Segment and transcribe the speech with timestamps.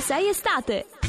[0.00, 0.99] ovunque sei estate.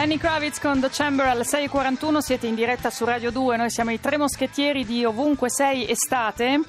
[0.00, 3.90] Lenny Kravitz con The Chamber alle 6.41, siete in diretta su Radio 2, noi siamo
[3.90, 6.62] i tre moschettieri di Ovunque Sei Estate.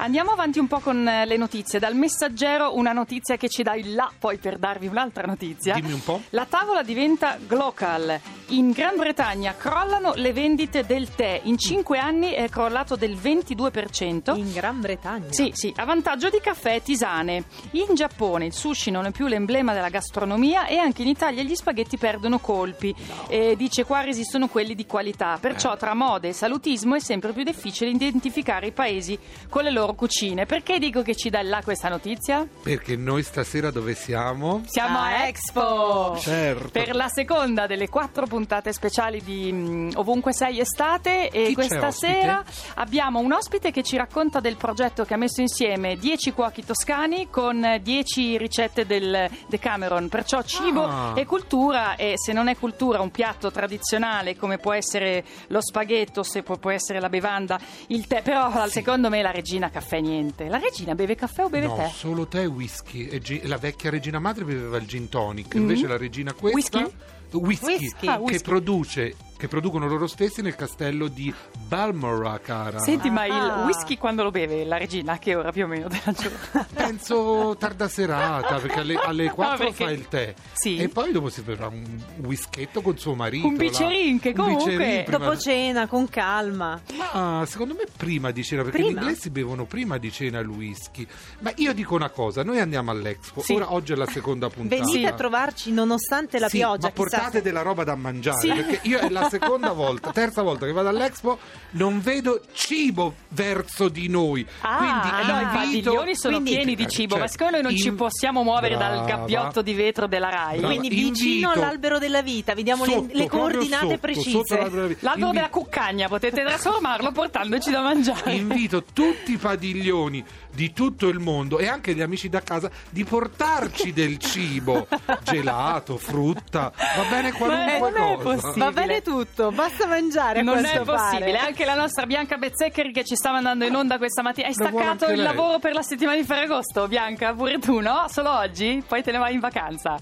[0.00, 1.80] Andiamo avanti un po' con eh, le notizie.
[1.80, 5.74] Dal messaggero una notizia che ci dà il là poi per darvi un'altra notizia.
[5.74, 6.22] Dimmi un po'.
[6.30, 8.20] La tavola diventa glocal.
[8.50, 11.40] In Gran Bretagna crollano le vendite del tè.
[11.44, 14.36] In 5 anni è crollato del 22%.
[14.36, 15.32] In Gran Bretagna.
[15.32, 17.42] Sì, sì, a vantaggio di caffè e tisane.
[17.72, 21.56] In Giappone il sushi non è più l'emblema della gastronomia e anche in Italia gli
[21.56, 22.94] spaghetti perdono colpi.
[23.26, 25.38] E dice qua resistono quelli di qualità.
[25.40, 29.86] Perciò tra mode e salutismo è sempre più difficile identificare i paesi con le loro
[29.94, 30.46] cucine.
[30.46, 32.46] Perché dico che ci dà là questa notizia?
[32.62, 34.62] Perché noi stasera dove siamo?
[34.66, 36.16] Siamo a Expo!
[36.18, 36.68] Certo.
[36.70, 41.90] Per la seconda delle quattro puntate speciali di mm, Ovunque Sei Estate e Chi questa
[41.90, 42.44] sera
[42.74, 47.28] abbiamo un ospite che ci racconta del progetto che ha messo insieme 10 cuochi toscani
[47.30, 51.12] con 10 ricette del Decameron, perciò cibo Ah.
[51.16, 56.22] e cultura e se non è cultura un piatto tradizionale come può essere lo spaghetto,
[56.22, 57.58] se può, può essere la bevanda,
[57.88, 60.48] il tè, però secondo me la regina caffè niente.
[60.48, 61.88] La regina beve caffè o beve no, tè?
[61.88, 63.06] solo tè e whisky.
[63.06, 66.78] E gi- la vecchia regina madre beveva il gin tonic, invece la regina questa...
[66.78, 66.94] Whisky?
[67.30, 68.06] Whisky, Whisky.
[68.08, 68.42] Ah, che whisky.
[68.42, 71.32] produce che producono loro stessi nel castello di
[71.66, 72.78] Balmoral, cara.
[72.80, 73.64] Senti, ma il Ah.
[73.64, 75.12] whisky quando lo beve la regina?
[75.12, 76.66] A che ora più o meno della giornata?
[76.74, 80.34] Penso tarda serata, perché alle, alle 4 perché- fa il tè.
[80.52, 80.76] Sì.
[80.78, 83.46] E poi dopo si berrà un whisketto con suo marito.
[83.46, 86.80] Un bicerin, che Un comunque- bicerin prima- Dopo cena, con calma.
[87.12, 88.90] Ma secondo me prima di cena, perché Prima?
[89.00, 91.06] gli inglesi bevono prima di cena il whisky.
[91.40, 93.52] Ma io dico una cosa, noi andiamo all'Expo, Sì.
[93.54, 94.82] ora oggi è la seconda puntata.
[94.82, 96.88] Venite a trovarci nonostante la Sì, pioggia.
[96.88, 98.48] ma portate chissà- della roba da mangiare Sì.
[98.48, 101.38] perché io è la seconda volta, terza volta che vado all'Expo,
[101.70, 104.46] non vedo cibo verso di noi.
[104.62, 107.52] Ah, Quindi no, i invito- padiglioni sono quindi- pieni di Eh, cibo, cioè, ma secondo
[107.54, 109.06] noi non ci in- possiamo muovere dal Brava.
[109.06, 110.58] gabbiotto di vetro della RAI.
[110.58, 110.74] Brava.
[110.74, 114.30] Quindi vicino Invito- all'albero della vita, vi diamo le- Sotto, le, proprio coordinate sotto, precise.
[114.30, 118.32] sotto l'albero della- L'albero Invi- della cuccagna potete trasformarlo portandoci da mangiare.
[118.32, 120.24] Invito tutti i padiglioni
[120.58, 124.88] di tutto il mondo e anche gli amici da casa di portarci del cibo,
[125.22, 128.34] gelato, frutta, va bene qualunque non è cosa.
[128.34, 128.64] possibile.
[128.64, 130.42] Va bene tutto, basta mangiare.
[130.42, 131.38] Non è possibile, pare.
[131.38, 134.48] anche la nostra Bianca Bezzeccheri che ci sta mandando in onda questa mattina.
[134.48, 135.24] Hai Lo staccato il lei.
[135.26, 138.06] lavoro per la settimana di Ferragosto, Bianca, pure tu, no?
[138.08, 138.82] Solo oggi?
[138.84, 139.96] Poi te ne vai in vacanza.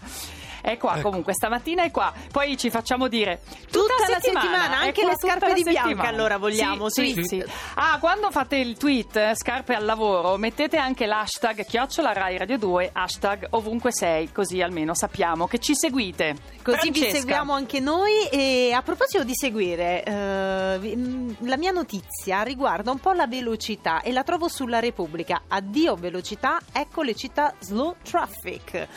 [0.67, 1.11] È qua Ecco.
[1.11, 2.13] comunque, stamattina è qua.
[2.33, 3.39] Poi ci facciamo dire
[3.71, 6.09] Tutta tutta la settimana, è anche qua le scarpe di Bianca, settimana.
[6.09, 7.13] allora, vogliamo, Sì, sì.
[7.15, 7.45] sì, sì.
[7.75, 12.59] Ah, quando fate il tweet eh, scarpe al lavoro, mettete anche l'hashtag chiocciola Rai Radio
[12.59, 16.35] 2, hashtag ovunque sei, così almeno sappiamo che ci seguite.
[16.65, 17.19] Così vi Francesca.
[17.19, 22.91] seguiamo anche noi e a proposito di seguire, eh, vi- mh, la mia notizia riguarda
[22.91, 25.43] un po' la velocità e la trovo sulla Repubblica.
[25.47, 28.89] Addio velocità, ecco le città slow traffic.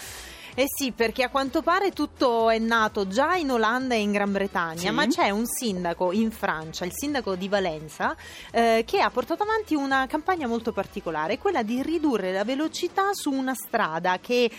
[0.60, 4.30] Eh sì, perché a quanto pare tutto è nato già in Olanda e in Gran
[4.34, 4.90] Bretagna, Sì.
[4.90, 8.14] ma c'è un sindaco in Francia, il sindaco di Valenza,
[8.52, 13.32] eh, che ha portato avanti una campagna molto particolare, quella di ridurre la velocità su
[13.32, 14.54] una strada che eh,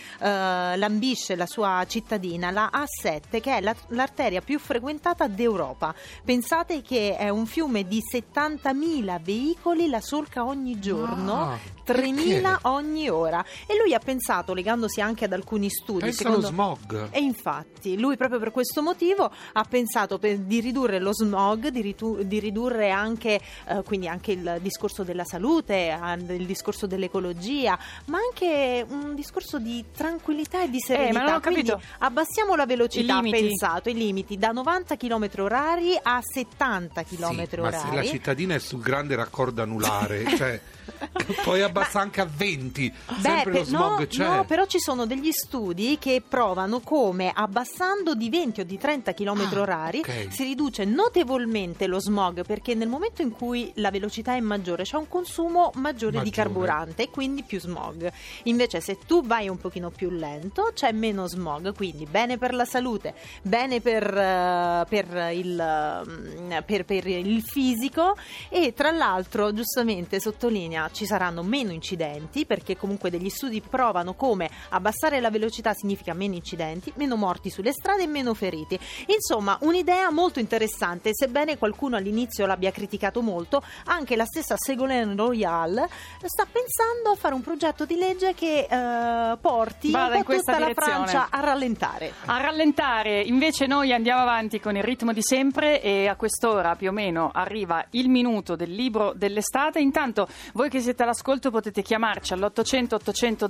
[0.75, 5.93] lambisce la sua cittadina, la A7, che è la- l'arteria più frequentata d'Europa.
[6.25, 11.33] Pensate che è un fiume di 70.000 veicoli, la solca ogni giorno.
[11.51, 12.57] Ah, 3.000 perché?
[12.63, 17.07] ogni ora e lui ha pensato, legandosi anche ad alcuni studi, Pensa allo secondo- smog.
[17.11, 21.81] e infatti, lui proprio per questo motivo ha pensato per- di ridurre lo smog, di,
[21.81, 25.97] ritu- di ridurre anche, eh, quindi anche il discorso della salute,
[26.29, 31.09] il discorso dell'ecologia, ma anche un discorso di tranquillità e di serenità.
[31.09, 31.87] Eh, ma non ho Quindi capito.
[31.99, 37.47] abbassiamo la velocità, I ha pensato, i limiti da 90 km orari a 70 km
[37.47, 38.07] Sì, ma se la orari.
[38.07, 40.59] cittadina è sul grande raccordo anulare, cioè,
[41.43, 45.31] poi abbassa anche a 20, sempre Beh, lo per- no, no, però ci sono degli
[45.31, 50.27] studi che provano come abbassando di 20 o di 30 km Ah, orari ok.
[50.31, 54.95] si riduce notevolmente lo smog perché nel momento in cui la velocità è maggiore c'è
[54.97, 56.31] un consumo maggiore, di Maggiore.
[56.35, 58.11] carburante e quindi più smog.
[58.43, 62.65] Invece se tu vai un pochino più lento c'è meno smog, quindi bene per la
[62.65, 68.15] salute, bene per, eh, per il, mm, per- per il fisico
[68.49, 74.49] e tra l'altro giustamente sottolinea ci saranno meno incidenti perché comunque degli studi provano come
[74.69, 78.79] abbassare la velocità significa meno incidenti, meno morti sulle strade e meno feriti.
[79.07, 85.85] Insomma, un'idea molto interessante, sebbene qualcuno all'inizio l'abbia criticato molto, anche la stessa Ségolène Royal
[86.23, 90.53] sta pensando a fare un progetto di legge che eh, porti Vada un po' questa
[90.53, 91.07] tutta la direzione.
[91.07, 92.13] Francia a rallentare.
[92.25, 96.87] A rallentare, invece noi andiamo avanti con il ritmo di sempre e a quest'ora più
[96.87, 99.81] o meno arriva il minuto del libro dell'estate.
[99.81, 103.49] Intanto voi che siete all'ascolto potete chiamarci all'800 800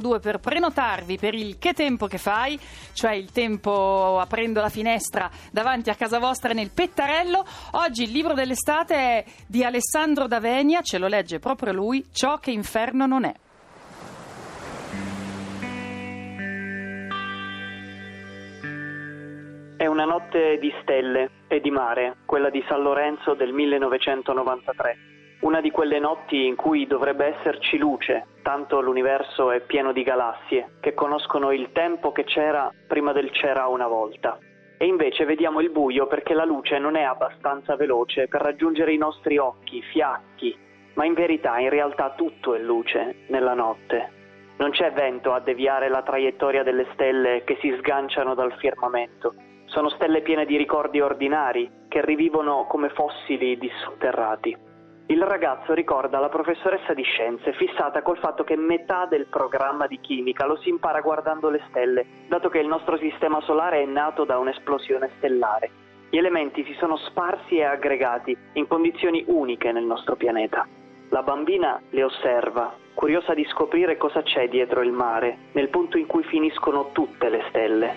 [0.00, 2.58] 002 per prenotarvi per il che tempo che fai,
[2.92, 7.44] cioè il tempo aprendo la finestra davanti a casa vostra nel pettarello.
[7.72, 12.50] Oggi il libro dell'estate è di Alessandro D'Avenia, ce lo legge proprio lui, Ciò che
[12.50, 13.34] inferno non è.
[19.76, 25.19] È una notte di stelle e di mare, quella di San Lorenzo del 1993.
[25.40, 30.72] Una di quelle notti in cui dovrebbe esserci luce, tanto l'universo è pieno di galassie
[30.80, 34.38] che conoscono il tempo che c'era prima del c'era una volta.
[34.76, 38.98] E invece vediamo il buio perché la luce non è abbastanza veloce per raggiungere i
[38.98, 40.54] nostri occhi, fiacchi,
[40.94, 44.10] ma in verità, in realtà tutto è luce nella notte.
[44.58, 49.32] Non c'è vento a deviare la traiettoria delle stelle che si sganciano dal firmamento.
[49.64, 54.68] Sono stelle piene di ricordi ordinari che rivivono come fossili dissotterrati.
[55.10, 59.98] Il ragazzo ricorda la professoressa di scienze fissata col fatto che metà del programma di
[59.98, 64.24] chimica lo si impara guardando le stelle, dato che il nostro sistema solare è nato
[64.24, 65.68] da un'esplosione stellare.
[66.10, 70.64] Gli elementi si sono sparsi e aggregati in condizioni uniche nel nostro pianeta.
[71.08, 76.06] La bambina le osserva, curiosa di scoprire cosa c'è dietro il mare, nel punto in
[76.06, 77.94] cui finiscono tutte le stelle.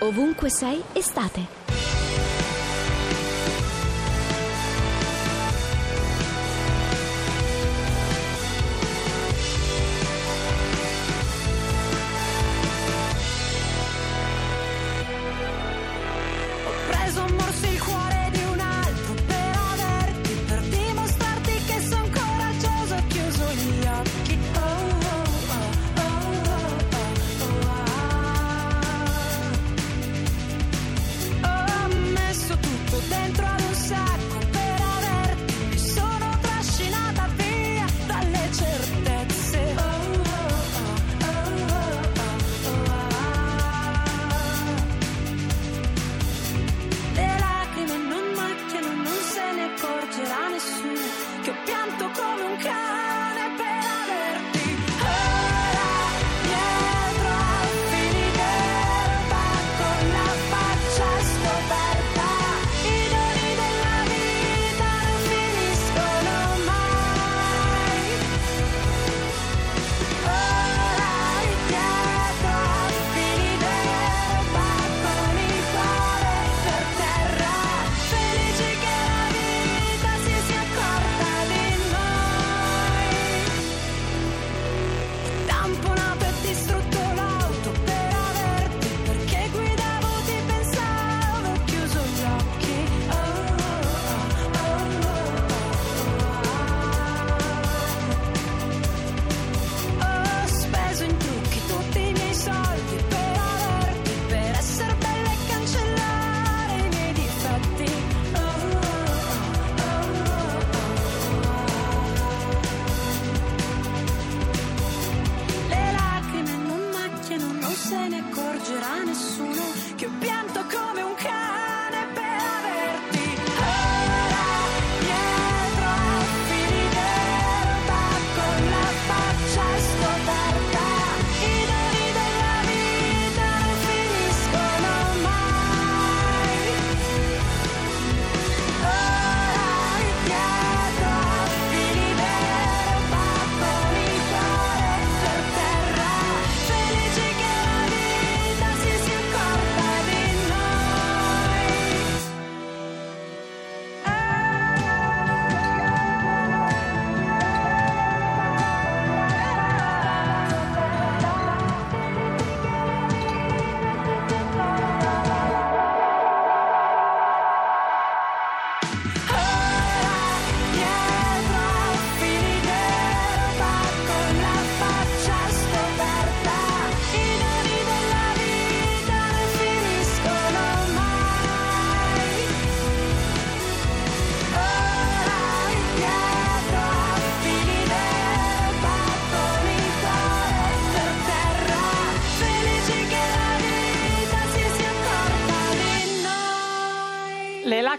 [0.00, 1.79] Ovunque sei, estate.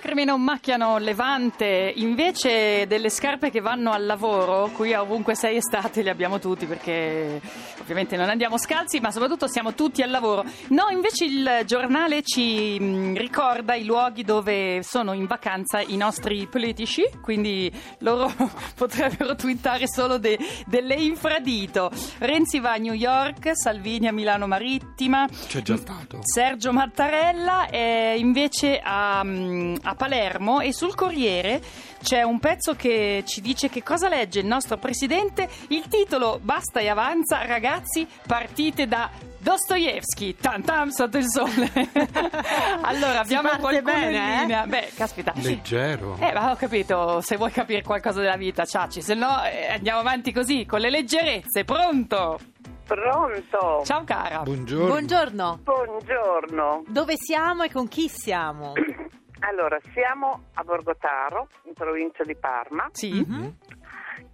[0.01, 5.57] Lacrime non macchiano Levante, invece delle scarpe che vanno al lavoro, qui a ovunque sei
[5.57, 7.39] estate le abbiamo tutti perché
[7.79, 10.43] ovviamente non andiamo scalzi, ma soprattutto siamo tutti al lavoro.
[10.69, 16.47] No, invece il giornale ci mh, ricorda i luoghi dove sono in vacanza i nostri
[16.47, 18.33] politici, quindi loro
[18.75, 21.91] potrebbero twittare solo de- delle infradito.
[22.17, 26.21] Renzi va a New York, Salvini a Milano Marittima, C'è già stato.
[26.23, 31.61] Sergio Mattarella è invece a, mm, a Palermo e sul Corriere
[32.01, 35.47] c'è un pezzo che ci dice che cosa legge il nostro presidente.
[35.67, 41.69] Il titolo Basta e avanza, ragazzi, partite da Dostoevsky, tam tam sotto il sole.
[42.81, 44.39] allora abbiamo parte qualcuno bene, in eh?
[44.41, 44.65] linea.
[44.65, 45.33] Beh, caspita.
[45.35, 46.15] Leggero.
[46.19, 49.99] Eh, ma ho capito, se vuoi capire qualcosa della vita, ciaci, se no eh, andiamo
[49.99, 51.63] avanti così, con le leggerezze.
[51.63, 52.39] Pronto?
[52.85, 53.83] Pronto?
[53.85, 54.41] Ciao cara.
[54.41, 54.87] Buongiorno.
[54.87, 55.59] Buongiorno.
[55.63, 56.83] Buongiorno.
[56.87, 58.73] Dove siamo e con chi siamo?
[59.43, 62.89] Allora, siamo a Borgotaro, in provincia di Parma.
[62.91, 63.25] Sì?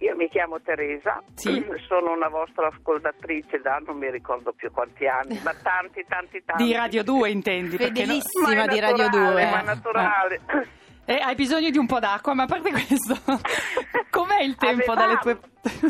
[0.00, 1.64] Io mi chiamo Teresa, Sì.
[1.88, 6.64] sono una vostra ascoltatrice da non mi ricordo più quanti anni, ma tanti, tanti, tanti.
[6.64, 7.76] Di Radio 2 intendi?
[7.78, 9.50] no- Fedelissima Ma è di Radio naturale, 2.
[9.50, 10.40] Ma naturale.
[11.06, 13.16] Eh, hai bisogno di un po' d'acqua, ma a parte questo,
[14.10, 15.40] com'è il tempo Avevamo- dalle tue...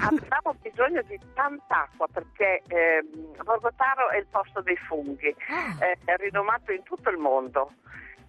[0.00, 5.84] Avevamo bisogno di tanta acqua perché ehm, Borgotaro è il posto dei funghi, Ah.
[5.84, 7.72] eh, è rinomato in tutto il mondo.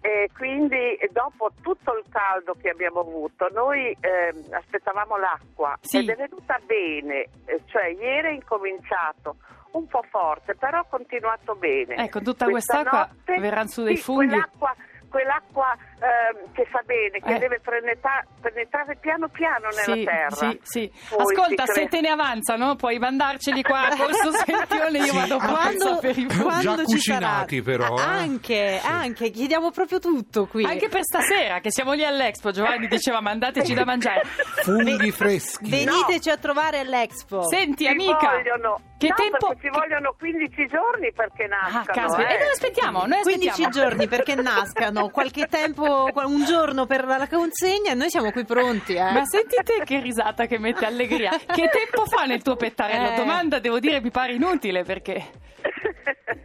[0.02, 5.98] E quindi eh, dopo tutto il caldo che abbiamo avuto, noi ehm, aspettavamo l'acqua Sì.
[5.98, 9.36] ed è venuta bene, eh, cioè ieri è incominciato
[9.72, 11.96] un po' forte, però ha continuato bene.
[11.96, 14.28] Ecco, tutta quest'acqua notte- verranno su dei sì, funghi.
[14.28, 14.74] Quell'acqua,
[15.10, 17.38] quell'acqua ehm, che fa bene, che Eh.
[17.38, 20.30] deve penetra- penetrare piano piano nella Sì, terra.
[20.30, 20.92] sì, sì.
[21.10, 25.16] Poi Ascolta, se crea- te ne avanzano, puoi mandarceli qua a Corso Sentione, io Sì,
[25.16, 28.02] vado qua per Quando, sapere i quando Già ci cucinati, sarà- però, eh.
[28.02, 30.64] Anche, anche, chiediamo proprio tutto qui.
[30.64, 34.22] Anche per stasera, che siamo lì all'Expo, Giovanni diceva mandateci da mangiare.
[34.62, 35.68] Funghi freschi.
[35.68, 37.42] Veniteci a trovare all'Expo.
[37.48, 39.54] Senti, Ci amica, vogliono, che no, tempo...
[39.60, 42.06] ci vogliono 15 giorni perché Ah, nascano.
[42.08, 42.28] caspita.
[42.28, 42.34] eh.
[42.34, 43.72] E noi aspettiamo, noi 15 aspettiamo.
[43.72, 48.94] giorni perché nascano, qualche tempo, un giorno per la consegna e noi siamo qui pronti.
[48.94, 49.12] Eh.
[49.12, 51.30] Ma senti te che risata che mette allegria.
[51.30, 53.12] Che tempo fa nel tuo pettarello?
[53.12, 53.14] Eh.
[53.16, 55.22] Domanda, devo dire, mi pare inutile perché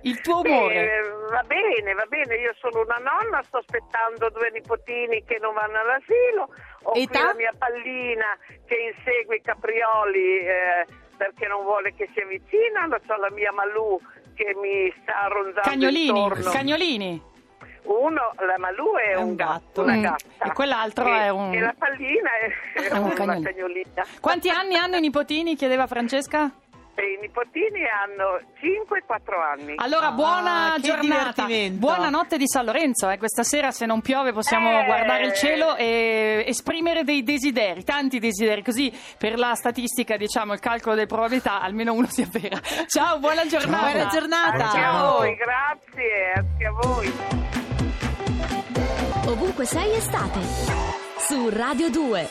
[0.01, 0.75] il tuo umore.
[0.75, 5.53] Eh, va bene, va bene, io sono una nonna, sto aspettando due nipotini che non
[5.53, 6.49] vanno all'asilo,
[6.83, 7.25] ho qui Età?
[7.25, 10.85] la mia pallina che insegue i caprioli eh,
[11.17, 13.99] perché non vuole che si avvicinano, ho la mia Malù
[14.35, 16.51] che mi sta ronzando Cagnolini, intorno.
[16.51, 17.21] cagnolini.
[17.83, 20.45] Uno, la Malù è, È un un gatto, una Mm, gatta.
[20.45, 24.03] e quell'altro E- è un- E la pallina è, è un una cagnolina.
[24.19, 25.55] Quanti anni hanno i nipotini?
[25.55, 26.49] Chiedeva Francesca.
[26.97, 29.73] E i nipotini hanno 5 e 4 anni.
[29.75, 31.03] Allora, Ah, buona che giornata.
[31.45, 31.77] divertimento.
[31.79, 33.09] Buonanotte di San Lorenzo.
[33.09, 33.17] eh.
[33.17, 34.85] Questa sera, se non piove, possiamo Eh.
[34.85, 38.63] guardare il cielo e esprimere dei desideri, tanti desideri.
[38.63, 42.57] Così, per la statistica, diciamo, il calcolo delle probabilità, almeno uno si avvera.
[42.87, 43.91] Ciao, buona giornata.
[43.91, 44.63] Buona giornata.
[44.63, 45.17] Anche a Ciao.
[45.17, 47.13] voi, grazie, anche a voi.
[49.27, 50.39] Ovunque sei estate.
[51.17, 52.27] Su Radio 2.